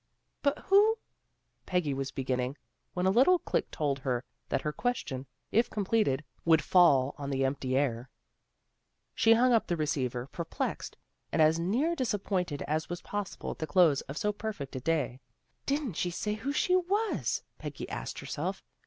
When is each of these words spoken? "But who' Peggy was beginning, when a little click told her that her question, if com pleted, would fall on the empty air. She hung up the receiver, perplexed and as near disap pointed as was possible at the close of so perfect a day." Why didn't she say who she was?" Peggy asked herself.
"But 0.41 0.57
who' 0.69 0.97
Peggy 1.67 1.93
was 1.93 2.09
beginning, 2.09 2.57
when 2.95 3.05
a 3.05 3.11
little 3.11 3.37
click 3.37 3.69
told 3.69 3.99
her 3.99 4.23
that 4.49 4.63
her 4.63 4.73
question, 4.73 5.27
if 5.51 5.69
com 5.69 5.85
pleted, 5.85 6.21
would 6.43 6.63
fall 6.63 7.13
on 7.19 7.29
the 7.29 7.45
empty 7.45 7.77
air. 7.77 8.09
She 9.13 9.33
hung 9.33 9.53
up 9.53 9.67
the 9.67 9.77
receiver, 9.77 10.25
perplexed 10.25 10.97
and 11.31 11.39
as 11.39 11.59
near 11.59 11.95
disap 11.95 12.23
pointed 12.23 12.63
as 12.63 12.89
was 12.89 13.03
possible 13.03 13.51
at 13.51 13.59
the 13.59 13.67
close 13.67 14.01
of 14.09 14.17
so 14.17 14.33
perfect 14.33 14.75
a 14.75 14.79
day." 14.79 15.19
Why 15.21 15.59
didn't 15.67 15.93
she 15.93 16.09
say 16.09 16.33
who 16.33 16.51
she 16.51 16.75
was?" 16.75 17.43
Peggy 17.59 17.87
asked 17.87 18.17
herself. 18.17 18.63